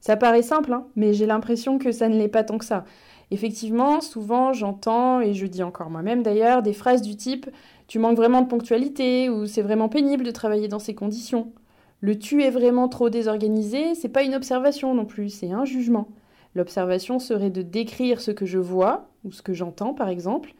Ça 0.00 0.16
paraît 0.16 0.42
simple, 0.42 0.72
hein, 0.72 0.86
mais 0.96 1.12
j'ai 1.12 1.26
l'impression 1.26 1.78
que 1.78 1.92
ça 1.92 2.08
ne 2.08 2.16
l'est 2.16 2.26
pas 2.26 2.42
tant 2.42 2.58
que 2.58 2.64
ça. 2.64 2.84
Effectivement, 3.30 4.00
souvent 4.00 4.52
j'entends, 4.52 5.20
et 5.20 5.34
je 5.34 5.46
dis 5.46 5.62
encore 5.62 5.90
moi-même 5.90 6.24
d'ailleurs, 6.24 6.62
des 6.62 6.72
phrases 6.72 7.02
du 7.02 7.14
type 7.14 7.48
Tu 7.86 8.00
manques 8.00 8.16
vraiment 8.16 8.42
de 8.42 8.48
ponctualité 8.48 9.30
ou 9.30 9.46
c'est 9.46 9.62
vraiment 9.62 9.88
pénible 9.88 10.24
de 10.24 10.32
travailler 10.32 10.66
dans 10.66 10.80
ces 10.80 10.96
conditions. 10.96 11.52
Le 12.00 12.18
tu 12.18 12.42
est 12.42 12.50
vraiment 12.50 12.88
trop 12.88 13.10
désorganisé, 13.10 13.94
c'est 13.94 14.08
pas 14.08 14.24
une 14.24 14.34
observation 14.34 14.92
non 14.94 15.04
plus, 15.04 15.28
c'est 15.28 15.52
un 15.52 15.64
jugement. 15.64 16.08
L'observation 16.54 17.18
serait 17.18 17.50
de 17.50 17.62
décrire 17.62 18.20
ce 18.20 18.30
que 18.30 18.46
je 18.46 18.58
vois 18.58 19.08
ou 19.24 19.32
ce 19.32 19.42
que 19.42 19.52
j'entends 19.54 19.94
par 19.94 20.08
exemple. 20.08 20.54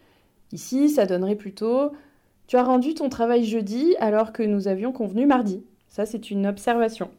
Ici, 0.51 0.89
ça 0.89 1.05
donnerait 1.05 1.35
plutôt 1.35 1.91
Tu 2.47 2.57
as 2.57 2.63
rendu 2.63 2.93
ton 2.93 3.09
travail 3.09 3.45
jeudi 3.45 3.95
alors 3.99 4.33
que 4.33 4.43
nous 4.43 4.67
avions 4.67 4.91
convenu 4.91 5.25
mardi. 5.25 5.63
Ça, 5.87 6.05
c'est 6.05 6.31
une 6.31 6.47
observation. 6.47 7.09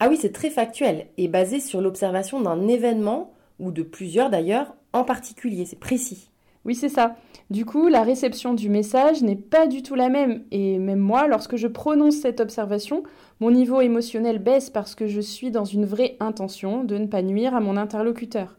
Ah 0.00 0.08
oui, 0.08 0.16
c'est 0.20 0.32
très 0.32 0.50
factuel 0.50 1.06
et 1.18 1.28
basé 1.28 1.60
sur 1.60 1.80
l'observation 1.80 2.40
d'un 2.40 2.66
événement, 2.68 3.32
ou 3.60 3.70
de 3.70 3.82
plusieurs 3.82 4.30
d'ailleurs, 4.30 4.74
en 4.92 5.04
particulier, 5.04 5.64
c'est 5.64 5.78
précis. 5.78 6.30
Oui, 6.64 6.74
c'est 6.74 6.88
ça. 6.88 7.16
Du 7.50 7.66
coup, 7.66 7.88
la 7.88 8.02
réception 8.02 8.54
du 8.54 8.70
message 8.70 9.22
n'est 9.22 9.36
pas 9.36 9.66
du 9.66 9.82
tout 9.82 9.94
la 9.94 10.08
même. 10.08 10.44
Et 10.50 10.78
même 10.78 10.98
moi, 10.98 11.26
lorsque 11.28 11.56
je 11.56 11.66
prononce 11.66 12.16
cette 12.16 12.40
observation, 12.40 13.02
mon 13.40 13.50
niveau 13.50 13.80
émotionnel 13.80 14.38
baisse 14.38 14.70
parce 14.70 14.94
que 14.94 15.06
je 15.06 15.20
suis 15.20 15.50
dans 15.50 15.64
une 15.64 15.84
vraie 15.84 16.16
intention 16.20 16.84
de 16.84 16.96
ne 16.96 17.06
pas 17.06 17.22
nuire 17.22 17.54
à 17.54 17.60
mon 17.60 17.76
interlocuteur. 17.76 18.58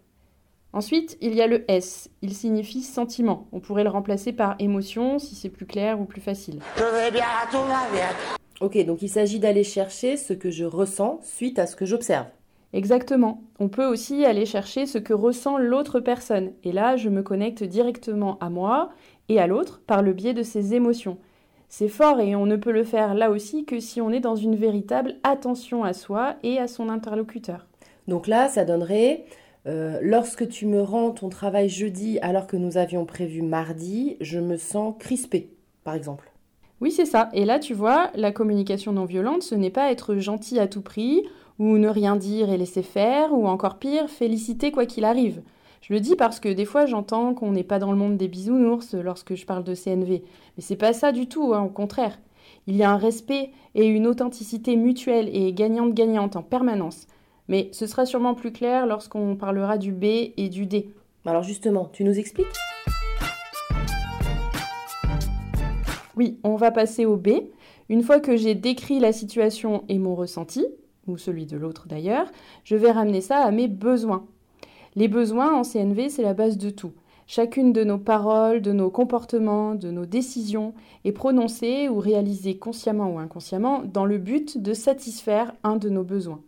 Ensuite, 0.71 1.17
il 1.21 1.33
y 1.33 1.41
a 1.41 1.47
le 1.47 1.63
S. 1.71 2.09
Il 2.21 2.33
signifie 2.33 2.81
sentiment. 2.81 3.47
On 3.53 3.61
pourrait 3.61 3.85
le 3.85 3.89
remplacer 3.89 4.33
par 4.33 4.55
émotion 4.59 5.19
si 5.19 5.33
c'est 5.33 5.49
plus 5.49 5.65
clair 5.65 5.99
ou 5.99 6.05
plus 6.05 6.21
facile. 6.21 6.59
Je 6.75 6.83
vais 6.83 7.11
bien, 7.11 7.23
tout 7.49 7.57
va 7.57 7.89
bien. 7.93 8.09
Ok, 8.59 8.85
donc 8.85 9.01
il 9.01 9.09
s'agit 9.09 9.39
d'aller 9.39 9.63
chercher 9.63 10.17
ce 10.17 10.33
que 10.33 10.51
je 10.51 10.65
ressens 10.65 11.19
suite 11.23 11.59
à 11.59 11.65
ce 11.65 11.75
que 11.75 11.85
j'observe. 11.85 12.27
Exactement. 12.75 13.41
On 13.57 13.69
peut 13.69 13.85
aussi 13.85 14.25
aller 14.25 14.45
chercher 14.45 14.85
ce 14.85 14.97
que 14.97 15.13
ressent 15.13 15.57
l'autre 15.57 16.01
personne. 16.01 16.51
Et 16.65 16.73
là, 16.73 16.97
je 16.97 17.07
me 17.07 17.23
connecte 17.23 17.63
directement 17.63 18.37
à 18.39 18.49
moi 18.49 18.89
et 19.29 19.39
à 19.39 19.47
l'autre 19.47 19.81
par 19.87 20.01
le 20.01 20.11
biais 20.11 20.33
de 20.33 20.43
ses 20.43 20.75
émotions. 20.75 21.17
C'est 21.69 21.87
fort 21.87 22.19
et 22.19 22.35
on 22.35 22.45
ne 22.45 22.57
peut 22.57 22.73
le 22.73 22.83
faire 22.83 23.13
là 23.13 23.31
aussi 23.31 23.63
que 23.63 23.79
si 23.79 24.01
on 24.01 24.11
est 24.11 24.19
dans 24.19 24.35
une 24.35 24.57
véritable 24.57 25.15
attention 25.23 25.85
à 25.85 25.93
soi 25.93 26.35
et 26.43 26.59
à 26.59 26.67
son 26.67 26.89
interlocuteur. 26.89 27.65
Donc 28.09 28.27
là, 28.27 28.49
ça 28.49 28.65
donnerait 28.65 29.23
euh, 29.67 29.97
lorsque 30.01 30.49
tu 30.49 30.65
me 30.65 30.81
rends 30.81 31.11
ton 31.11 31.29
travail 31.29 31.69
jeudi 31.69 32.19
alors 32.19 32.45
que 32.45 32.57
nous 32.57 32.75
avions 32.75 33.05
prévu 33.05 33.41
mardi, 33.41 34.17
je 34.19 34.39
me 34.39 34.57
sens 34.57 34.95
crispée, 34.99 35.49
par 35.85 35.95
exemple. 35.95 36.29
Oui, 36.81 36.91
c'est 36.91 37.05
ça. 37.05 37.29
Et 37.31 37.45
là, 37.45 37.57
tu 37.57 37.73
vois, 37.73 38.11
la 38.15 38.33
communication 38.33 38.91
non 38.91 39.05
violente, 39.05 39.43
ce 39.43 39.55
n'est 39.55 39.69
pas 39.69 39.91
être 39.91 40.17
gentil 40.17 40.59
à 40.59 40.67
tout 40.67 40.81
prix, 40.81 41.23
ou 41.59 41.77
ne 41.77 41.87
rien 41.87 42.15
dire 42.15 42.49
et 42.49 42.57
laisser 42.57 42.83
faire, 42.83 43.33
ou 43.33 43.47
encore 43.47 43.77
pire, 43.77 44.09
féliciter 44.09 44.71
quoi 44.71 44.85
qu'il 44.85 45.05
arrive. 45.05 45.41
Je 45.81 45.93
le 45.93 45.99
dis 45.99 46.15
parce 46.15 46.39
que 46.39 46.49
des 46.49 46.65
fois 46.65 46.85
j'entends 46.85 47.33
qu'on 47.33 47.51
n'est 47.51 47.63
pas 47.63 47.79
dans 47.79 47.91
le 47.91 47.97
monde 47.97 48.17
des 48.17 48.27
bisounours 48.27 48.93
lorsque 48.95 49.35
je 49.35 49.45
parle 49.45 49.63
de 49.63 49.75
CNV. 49.75 50.23
Mais 50.57 50.63
c'est 50.63 50.75
pas 50.75 50.93
ça 50.93 51.11
du 51.11 51.27
tout, 51.27 51.53
hein, 51.53 51.61
au 51.61 51.69
contraire. 51.69 52.19
Il 52.67 52.75
y 52.75 52.83
a 52.83 52.89
un 52.89 52.97
respect 52.97 53.51
et 53.75 53.85
une 53.85 54.07
authenticité 54.07 54.75
mutuelle 54.75 55.29
et 55.31 55.53
gagnante-gagnante 55.53 56.35
en 56.35 56.41
permanence. 56.41 57.05
Mais 57.47 57.69
ce 57.71 57.85
sera 57.85 58.07
sûrement 58.07 58.33
plus 58.33 58.51
clair 58.51 58.87
lorsqu'on 58.87 59.35
parlera 59.35 59.77
du 59.77 59.91
B 59.91 60.05
et 60.35 60.49
du 60.49 60.65
D. 60.65 60.89
Alors 61.25 61.43
justement, 61.43 61.89
tu 61.93 62.03
nous 62.03 62.17
expliques? 62.17 62.47
Oui, 66.15 66.39
on 66.43 66.55
va 66.55 66.71
passer 66.71 67.05
au 67.05 67.17
B. 67.17 67.29
Une 67.89 68.01
fois 68.01 68.19
que 68.19 68.35
j'ai 68.35 68.55
décrit 68.55 68.99
la 68.99 69.11
situation 69.11 69.83
et 69.89 69.99
mon 69.99 70.15
ressenti, 70.15 70.65
ou 71.07 71.17
celui 71.17 71.45
de 71.45 71.57
l'autre 71.57 71.87
d'ailleurs, 71.87 72.31
je 72.63 72.75
vais 72.75 72.91
ramener 72.91 73.21
ça 73.21 73.37
à 73.37 73.51
mes 73.51 73.67
besoins. 73.67 74.25
Les 74.95 75.07
besoins 75.07 75.53
en 75.53 75.63
CNV, 75.63 76.09
c'est 76.09 76.23
la 76.23 76.33
base 76.33 76.57
de 76.57 76.69
tout. 76.69 76.93
Chacune 77.27 77.73
de 77.73 77.83
nos 77.83 77.97
paroles, 77.97 78.61
de 78.61 78.71
nos 78.71 78.91
comportements, 78.91 79.73
de 79.73 79.89
nos 79.89 80.05
décisions 80.05 80.73
est 81.03 81.11
prononcée 81.11 81.89
ou 81.89 81.99
réalisée 81.99 82.57
consciemment 82.57 83.09
ou 83.09 83.19
inconsciemment 83.19 83.81
dans 83.83 84.05
le 84.05 84.19
but 84.19 84.61
de 84.61 84.73
satisfaire 84.73 85.53
un 85.63 85.75
de 85.75 85.89
nos 85.89 86.03
besoins. 86.03 86.41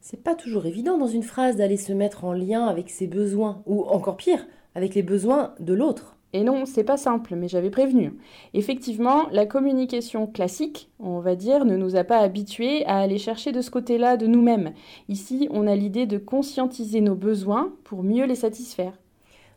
C'est 0.00 0.22
pas 0.22 0.34
toujours 0.34 0.66
évident 0.66 0.98
dans 0.98 1.08
une 1.08 1.22
phrase 1.22 1.56
d'aller 1.56 1.78
se 1.78 1.92
mettre 1.92 2.24
en 2.24 2.32
lien 2.32 2.66
avec 2.66 2.90
ses 2.90 3.06
besoins, 3.06 3.62
ou 3.66 3.84
encore 3.84 4.18
pire, 4.18 4.46
avec 4.74 4.94
les 4.94 5.02
besoins 5.02 5.54
de 5.60 5.72
l'autre. 5.72 6.16
Et 6.34 6.42
non, 6.42 6.66
c'est 6.66 6.82
pas 6.82 6.96
simple, 6.96 7.36
mais 7.36 7.46
j'avais 7.46 7.70
prévenu. 7.70 8.12
Effectivement, 8.54 9.28
la 9.30 9.46
communication 9.46 10.26
classique, 10.26 10.90
on 10.98 11.20
va 11.20 11.36
dire, 11.36 11.64
ne 11.64 11.76
nous 11.76 11.94
a 11.94 12.02
pas 12.02 12.18
habitués 12.18 12.84
à 12.86 12.98
aller 12.98 13.18
chercher 13.18 13.52
de 13.52 13.60
ce 13.60 13.70
côté-là 13.70 14.16
de 14.16 14.26
nous-mêmes. 14.26 14.72
Ici, 15.08 15.48
on 15.52 15.68
a 15.68 15.76
l'idée 15.76 16.06
de 16.06 16.18
conscientiser 16.18 17.00
nos 17.00 17.14
besoins 17.14 17.72
pour 17.84 18.02
mieux 18.02 18.26
les 18.26 18.34
satisfaire. 18.34 18.98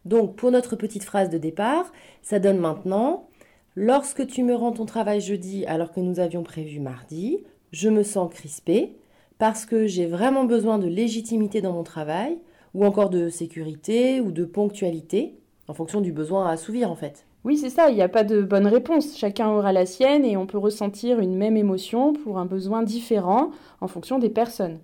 Donc, 0.06 0.36
pour 0.36 0.52
notre 0.52 0.76
petite 0.76 1.04
phrase 1.04 1.32
de 1.32 1.40
départ, 1.40 1.92
ça 2.22 2.38
donne 2.38 2.60
maintenant 2.60 3.28
Lorsque 3.76 4.26
tu 4.28 4.44
me 4.44 4.56
rends 4.56 4.72
ton 4.72 4.86
travail 4.86 5.20
jeudi 5.20 5.66
alors 5.66 5.92
que 5.92 6.00
nous 6.00 6.20
avions 6.20 6.42
prévu 6.44 6.80
mardi, 6.80 7.44
je 7.72 7.90
me 7.90 8.04
sens 8.04 8.32
crispée 8.32 8.96
parce 9.40 9.66
que 9.66 9.88
j'ai 9.88 10.06
vraiment 10.06 10.46
besoin 10.46 10.78
de 10.78 10.88
légitimité 10.88 11.62
dans 11.62 11.74
mon 11.74 11.84
travail, 11.84 12.38
ou 12.74 12.86
encore 12.86 13.10
de 13.10 13.30
sécurité 13.30 14.22
ou 14.22 14.32
de 14.32 14.46
ponctualité 14.46 15.40
en 15.68 15.74
fonction 15.74 16.02
du 16.02 16.12
besoin 16.12 16.48
à 16.48 16.52
assouvir 16.52 16.92
en 16.92 16.96
fait. 16.96 17.26
Oui, 17.44 17.58
c'est 17.58 17.70
ça, 17.70 17.90
il 17.90 17.96
n'y 17.96 18.02
a 18.02 18.10
pas 18.10 18.24
de 18.24 18.42
bonne 18.42 18.68
réponse. 18.68 19.18
Chacun 19.18 19.50
aura 19.50 19.72
la 19.72 19.86
sienne 19.86 20.26
et 20.26 20.38
on 20.38 20.48
peut 20.48 20.58
ressentir 20.58 21.20
une 21.20 21.36
même 21.36 21.58
émotion 21.58 22.14
pour 22.14 22.40
un 22.40 22.46
besoin 22.46 22.84
différent 22.84 23.52
en 23.80 23.88
fonction 23.88 24.20
des 24.20 24.30
personnes. 24.30 24.80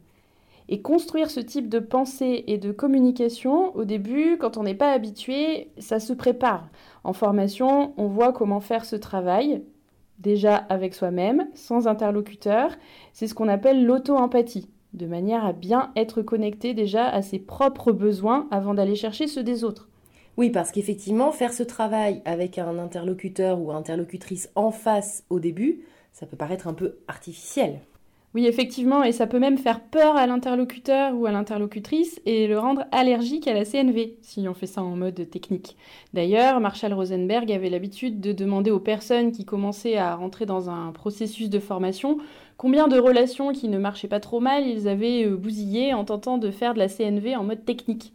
Et 0.69 0.81
construire 0.81 1.29
ce 1.29 1.41
type 1.41 1.67
de 1.67 1.79
pensée 1.79 2.45
et 2.47 2.57
de 2.57 2.71
communication, 2.71 3.75
au 3.75 3.83
début, 3.83 4.37
quand 4.39 4.55
on 4.55 4.63
n'est 4.63 4.75
pas 4.75 4.93
habitué, 4.93 5.71
ça 5.77 5.99
se 5.99 6.13
prépare. 6.13 6.69
En 7.03 7.11
formation, 7.11 7.93
on 7.97 8.07
voit 8.07 8.31
comment 8.31 8.61
faire 8.61 8.85
ce 8.85 8.95
travail, 8.95 9.61
déjà 10.19 10.55
avec 10.55 10.93
soi-même, 10.93 11.47
sans 11.53 11.87
interlocuteur. 11.87 12.71
C'est 13.11 13.27
ce 13.27 13.35
qu'on 13.35 13.49
appelle 13.49 13.85
l'auto-empathie, 13.85 14.69
de 14.93 15.05
manière 15.05 15.45
à 15.45 15.51
bien 15.51 15.91
être 15.97 16.21
connecté 16.21 16.73
déjà 16.73 17.09
à 17.09 17.21
ses 17.21 17.39
propres 17.39 17.91
besoins 17.91 18.47
avant 18.49 18.73
d'aller 18.73 18.95
chercher 18.95 19.27
ceux 19.27 19.43
des 19.43 19.65
autres. 19.65 19.89
Oui, 20.35 20.49
parce 20.49 20.71
qu'effectivement, 20.71 21.31
faire 21.31 21.53
ce 21.53 21.63
travail 21.63 22.21
avec 22.25 22.57
un 22.57 22.79
interlocuteur 22.79 23.61
ou 23.61 23.71
interlocutrice 23.71 24.49
en 24.55 24.71
face 24.71 25.23
au 25.29 25.39
début, 25.39 25.81
ça 26.11 26.25
peut 26.25 26.37
paraître 26.37 26.67
un 26.67 26.73
peu 26.73 26.97
artificiel. 27.07 27.79
Oui, 28.33 28.47
effectivement, 28.47 29.03
et 29.03 29.11
ça 29.11 29.27
peut 29.27 29.37
même 29.37 29.59
faire 29.59 29.79
peur 29.79 30.15
à 30.15 30.25
l'interlocuteur 30.25 31.15
ou 31.15 31.27
à 31.27 31.31
l'interlocutrice 31.31 32.19
et 32.25 32.47
le 32.47 32.57
rendre 32.57 32.85
allergique 32.91 33.47
à 33.47 33.53
la 33.53 33.63
CNV, 33.63 34.17
si 34.23 34.47
on 34.47 34.55
fait 34.55 34.65
ça 34.65 34.81
en 34.81 34.95
mode 34.95 35.29
technique. 35.29 35.77
D'ailleurs, 36.13 36.59
Marshall 36.59 36.93
Rosenberg 36.93 37.51
avait 37.51 37.69
l'habitude 37.69 38.19
de 38.19 38.31
demander 38.31 38.71
aux 38.71 38.79
personnes 38.79 39.31
qui 39.31 39.45
commençaient 39.45 39.97
à 39.97 40.15
rentrer 40.15 40.47
dans 40.47 40.71
un 40.71 40.91
processus 40.93 41.51
de 41.51 41.59
formation 41.59 42.17
combien 42.57 42.87
de 42.87 42.97
relations 42.97 43.51
qui 43.51 43.67
ne 43.67 43.77
marchaient 43.77 44.07
pas 44.07 44.19
trop 44.19 44.39
mal 44.39 44.65
ils 44.65 44.87
avaient 44.87 45.25
euh, 45.25 45.35
bousillé 45.35 45.93
en 45.93 46.03
tentant 46.03 46.39
de 46.39 46.49
faire 46.49 46.73
de 46.73 46.79
la 46.79 46.89
CNV 46.89 47.35
en 47.35 47.43
mode 47.43 47.65
technique. 47.65 48.13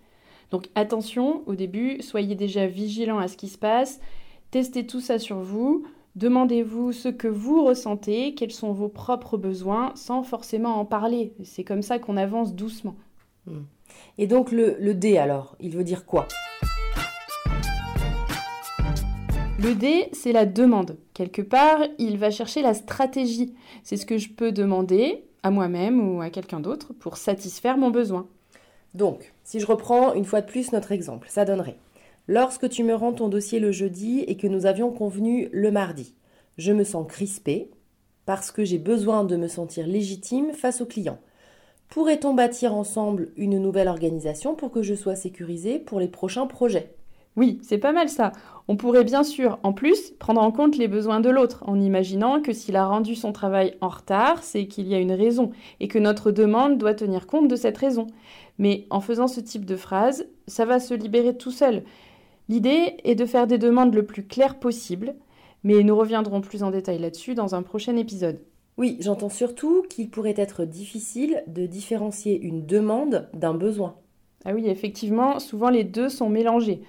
Donc 0.51 0.69
attention, 0.75 1.43
au 1.47 1.55
début, 1.55 2.01
soyez 2.01 2.35
déjà 2.35 2.67
vigilant 2.67 3.19
à 3.19 3.29
ce 3.29 3.37
qui 3.37 3.49
se 3.49 3.59
passe, 3.59 4.01
testez 4.51 4.87
tout 4.87 5.01
ça 5.01 5.19
sur 5.19 5.41
vous, 5.41 5.85
demandez-vous 6.17 6.93
ce 6.93 7.09
que 7.09 7.29
vous 7.29 7.65
ressentez, 7.65 8.35
quels 8.35 8.53
sont 8.53 8.73
vos 8.73 8.89
propres 8.89 9.37
besoins, 9.37 9.93
sans 9.95 10.23
forcément 10.23 10.81
en 10.81 10.85
parler. 10.85 11.35
C'est 11.45 11.65
comme 11.65 11.83
ça 11.83 11.99
qu'on 11.99 12.17
avance 12.17 12.55
doucement. 12.55 12.97
Et 14.17 14.27
donc 14.27 14.51
le, 14.51 14.77
le 14.79 14.95
D 14.95 15.19
alors, 15.19 15.57
il 15.61 15.77
veut 15.77 15.85
dire 15.85 16.07
quoi? 16.07 16.27
Le 19.61 19.75
D, 19.75 20.09
c'est 20.13 20.33
la 20.33 20.47
demande. 20.47 20.97
Quelque 21.15 21.43
part, 21.43 21.81
il 21.99 22.17
va 22.17 22.31
chercher 22.31 22.63
la 22.63 22.75
stratégie. 22.75 23.55
C'est 23.83 23.97
ce 23.97 24.07
que 24.07 24.17
je 24.17 24.29
peux 24.29 24.53
demander 24.53 25.25
à 25.43 25.51
moi-même 25.51 26.01
ou 26.01 26.21
à 26.21 26.31
quelqu'un 26.31 26.61
d'autre 26.61 26.93
pour 26.93 27.17
satisfaire 27.17 27.77
mon 27.77 27.91
besoin. 27.91 28.29
Donc, 28.99 29.33
si 29.45 29.61
je 29.61 29.67
reprends 29.67 30.13
une 30.13 30.25
fois 30.25 30.41
de 30.41 30.47
plus 30.47 30.73
notre 30.73 30.91
exemple, 30.91 31.29
ça 31.31 31.45
donnerait 31.45 31.79
Lorsque 32.27 32.69
tu 32.69 32.83
me 32.83 32.97
rends 32.97 33.13
ton 33.13 33.29
dossier 33.29 33.61
le 33.61 33.71
jeudi 33.71 34.25
et 34.27 34.37
que 34.37 34.49
nous 34.49 34.67
avions 34.67 34.91
convenu 34.91 35.49
le 35.53 35.71
mardi, 35.71 36.17
je 36.59 36.73
me 36.73 36.83
sens 36.83 37.07
crispée 37.07 37.71
parce 38.27 38.51
que 38.51 38.65
j'ai 38.65 38.79
besoin 38.79 39.23
de 39.23 39.37
me 39.37 39.47
sentir 39.47 39.87
légitime 39.87 40.53
face 40.53 40.81
au 40.81 40.85
client. 40.85 41.21
Pourrait-on 41.89 42.35
bâtir 42.35 42.75
ensemble 42.75 43.29
une 43.37 43.61
nouvelle 43.61 43.87
organisation 43.87 44.57
pour 44.57 44.73
que 44.73 44.83
je 44.83 44.97
sois 44.97 45.15
sécurisée 45.15 45.79
pour 45.79 46.01
les 46.01 46.09
prochains 46.09 46.49
projets? 46.49 46.98
Oui, 47.39 47.61
c'est 47.63 47.79
pas 47.79 47.93
mal 47.93 48.09
ça. 48.09 48.33
On 48.67 48.75
pourrait 48.75 49.05
bien 49.05 49.23
sûr, 49.23 49.61
en 49.63 49.73
plus, 49.73 50.11
prendre 50.19 50.43
en 50.43 50.51
compte 50.51 50.77
les 50.77 50.89
besoins 50.89 51.21
de 51.21 51.31
l'autre, 51.31 51.63
en 51.69 51.79
imaginant 51.81 52.43
que 52.43 52.53
s'il 52.53 52.75
a 52.75 52.85
rendu 52.85 53.15
son 53.15 53.31
travail 53.31 53.77
en 53.81 53.87
retard, 53.87 54.43
c'est 54.43 54.67
qu'il 54.67 54.89
y 54.89 54.95
a 54.97 54.99
une 54.99 55.13
raison, 55.13 55.53
et 55.79 55.87
que 55.87 56.01
notre 56.01 56.33
demande 56.33 56.79
doit 56.79 56.95
tenir 56.95 57.29
compte 57.29 57.47
de 57.47 57.55
cette 57.55 57.79
raison. 57.79 58.09
Mais 58.59 58.87
en 58.91 59.01
faisant 59.01 59.29
ce 59.29 59.39
type 59.39 59.65
de 59.65 59.77
phrase, 59.77 60.27
ça 60.49 60.65
va 60.65 60.81
se 60.81 60.95
libérer 60.95 61.37
tout 61.37 61.53
seul. 61.53 61.85
L'idée 62.49 62.97
est 63.05 63.15
de 63.15 63.25
faire 63.25 63.47
des 63.47 63.59
demandes 63.59 63.95
le 63.95 64.05
plus 64.05 64.27
claires 64.27 64.59
possible, 64.59 65.15
mais 65.63 65.85
nous 65.85 65.97
reviendrons 65.97 66.41
plus 66.41 66.65
en 66.65 66.73
détail 66.73 66.99
là-dessus 66.99 67.37
dans 67.37 67.55
un 67.55 67.63
prochain 67.63 67.95
épisode. 67.97 68.41
Oui, 68.79 68.97
j'entends 68.99 69.29
surtout 69.29 69.85
qu'il 69.89 70.11
pourrait 70.11 70.35
être 70.37 70.65
difficile 70.65 71.45
de 71.47 71.67
différencier 71.67 72.41
une 72.41 72.67
demande 72.67 73.29
d'un 73.33 73.55
besoin. 73.55 73.95
Ah 74.45 74.55
oui, 74.55 74.65
effectivement, 74.67 75.39
souvent 75.39 75.71
les 75.71 75.85
deux 75.85 76.09
sont 76.09 76.29
mélangés. 76.29 76.83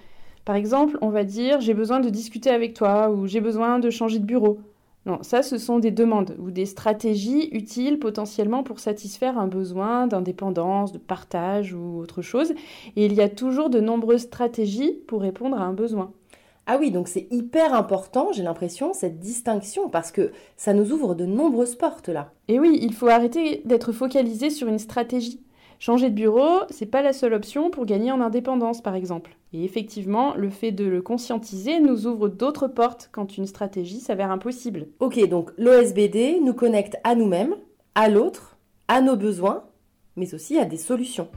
Par 0.45 0.55
exemple, 0.55 0.97
on 1.01 1.09
va 1.09 1.23
dire 1.23 1.61
j'ai 1.61 1.73
besoin 1.73 1.99
de 1.99 2.09
discuter 2.09 2.49
avec 2.49 2.73
toi 2.73 3.09
ou 3.11 3.27
j'ai 3.27 3.41
besoin 3.41 3.79
de 3.79 3.89
changer 3.89 4.19
de 4.19 4.25
bureau. 4.25 4.59
Non, 5.05 5.19
ça, 5.21 5.43
ce 5.43 5.57
sont 5.57 5.79
des 5.79 5.91
demandes 5.91 6.35
ou 6.39 6.51
des 6.51 6.65
stratégies 6.65 7.49
utiles 7.51 7.99
potentiellement 7.99 8.63
pour 8.63 8.79
satisfaire 8.79 9.39
un 9.39 9.47
besoin 9.47 10.07
d'indépendance, 10.07 10.91
de 10.91 10.97
partage 10.97 11.73
ou 11.73 11.99
autre 11.99 12.21
chose. 12.21 12.51
Et 12.95 13.05
il 13.05 13.13
y 13.13 13.21
a 13.21 13.29
toujours 13.29 13.69
de 13.69 13.79
nombreuses 13.79 14.23
stratégies 14.23 14.99
pour 15.07 15.21
répondre 15.21 15.57
à 15.57 15.63
un 15.63 15.73
besoin. 15.73 16.11
Ah 16.71 16.77
oui, 16.79 16.91
donc 16.91 17.07
c'est 17.07 17.27
hyper 17.31 17.73
important, 17.73 18.31
j'ai 18.31 18.43
l'impression, 18.43 18.93
cette 18.93 19.19
distinction, 19.19 19.89
parce 19.89 20.11
que 20.11 20.31
ça 20.55 20.73
nous 20.73 20.91
ouvre 20.91 21.15
de 21.15 21.25
nombreuses 21.25 21.73
portes 21.73 22.09
là. 22.09 22.31
Et 22.47 22.59
oui, 22.59 22.77
il 22.79 22.93
faut 22.93 23.07
arrêter 23.07 23.63
d'être 23.65 23.91
focalisé 23.91 24.51
sur 24.51 24.67
une 24.67 24.77
stratégie. 24.77 25.39
Changer 25.81 26.09
de 26.09 26.15
bureau, 26.15 26.63
c'est 26.69 26.85
pas 26.85 27.01
la 27.01 27.13
seule 27.13 27.33
option 27.33 27.69
pour 27.69 27.85
gagner 27.85 28.11
en 28.11 28.19
indépendance, 28.19 28.81
par 28.81 28.95
exemple. 28.95 29.37
Et 29.53 29.63
effectivement, 29.63 30.35
le 30.35 30.49
fait 30.49 30.73
de 30.73 30.83
le 30.83 31.01
conscientiser 31.01 31.79
nous 31.79 32.05
ouvre 32.05 32.27
d'autres 32.27 32.67
portes 32.67 33.07
quand 33.13 33.37
une 33.37 33.45
stratégie 33.45 34.01
s'avère 34.01 34.29
impossible. 34.29 34.87
Ok, 34.99 35.25
donc 35.29 35.51
l'OSBD 35.57 36.41
nous 36.43 36.53
connecte 36.53 36.97
à 37.05 37.15
nous-mêmes, 37.15 37.55
à 37.95 38.09
l'autre, 38.09 38.57
à 38.89 38.99
nos 38.99 39.15
besoins, 39.15 39.63
mais 40.17 40.33
aussi 40.33 40.59
à 40.59 40.65
des 40.65 40.75
solutions. 40.75 41.29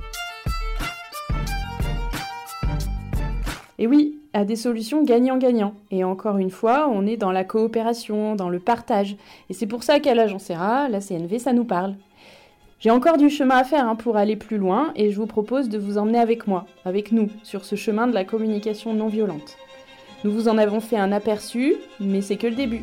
Et 3.78 3.86
oui, 3.86 4.18
à 4.32 4.44
des 4.44 4.56
solutions 4.56 5.04
gagnant-gagnant. 5.04 5.74
Et 5.92 6.02
encore 6.02 6.38
une 6.38 6.50
fois, 6.50 6.88
on 6.90 7.06
est 7.06 7.16
dans 7.16 7.30
la 7.30 7.44
coopération, 7.44 8.34
dans 8.34 8.48
le 8.48 8.58
partage. 8.58 9.16
Et 9.50 9.54
c'est 9.54 9.68
pour 9.68 9.84
ça 9.84 10.00
qu'à 10.00 10.16
l'agence 10.16 10.50
ERA, 10.50 10.88
la 10.88 11.00
CNV, 11.00 11.38
ça 11.38 11.52
nous 11.52 11.64
parle. 11.64 11.94
J'ai 12.82 12.90
encore 12.90 13.16
du 13.16 13.30
chemin 13.30 13.58
à 13.58 13.62
faire 13.62 13.86
hein, 13.86 13.94
pour 13.94 14.16
aller 14.16 14.34
plus 14.34 14.58
loin 14.58 14.90
et 14.96 15.12
je 15.12 15.16
vous 15.16 15.28
propose 15.28 15.68
de 15.68 15.78
vous 15.78 15.98
emmener 15.98 16.18
avec 16.18 16.48
moi, 16.48 16.66
avec 16.84 17.12
nous, 17.12 17.28
sur 17.44 17.64
ce 17.64 17.76
chemin 17.76 18.08
de 18.08 18.12
la 18.12 18.24
communication 18.24 18.92
non 18.92 19.06
violente. 19.06 19.56
Nous 20.24 20.32
vous 20.32 20.48
en 20.48 20.58
avons 20.58 20.80
fait 20.80 20.96
un 20.96 21.12
aperçu, 21.12 21.76
mais 22.00 22.22
c'est 22.22 22.36
que 22.36 22.48
le 22.48 22.56
début. 22.56 22.82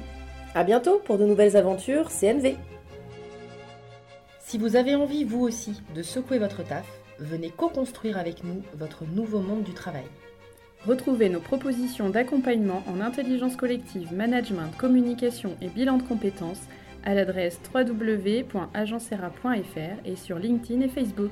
À 0.55 0.63
bientôt 0.63 1.01
pour 1.03 1.17
de 1.17 1.25
nouvelles 1.25 1.57
aventures 1.57 2.11
CNV. 2.11 2.55
Si 4.39 4.57
vous 4.57 4.77
avez 4.77 4.95
envie, 4.95 5.25
vous 5.25 5.41
aussi, 5.41 5.81
de 5.93 6.01
secouer 6.01 6.39
votre 6.39 6.63
taf, 6.63 6.87
venez 7.19 7.49
co-construire 7.49 8.17
avec 8.17 8.45
nous 8.45 8.61
votre 8.77 9.03
nouveau 9.03 9.39
monde 9.39 9.63
du 9.63 9.73
travail. 9.73 10.07
Retrouvez 10.87 11.27
nos 11.27 11.41
propositions 11.41 12.09
d'accompagnement 12.09 12.83
en 12.87 13.01
intelligence 13.01 13.57
collective, 13.57 14.13
management, 14.13 14.71
communication 14.77 15.57
et 15.61 15.67
bilan 15.67 15.97
de 15.97 16.03
compétences 16.03 16.61
à 17.03 17.13
l'adresse 17.13 17.59
www.agencera.fr 17.73 20.05
et 20.05 20.15
sur 20.15 20.39
LinkedIn 20.39 20.81
et 20.81 20.89
Facebook. 20.89 21.31